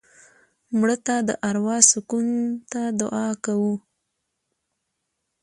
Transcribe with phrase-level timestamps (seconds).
[0.79, 2.27] مړه ته د اروا سکون
[2.71, 3.73] ته دعا کوو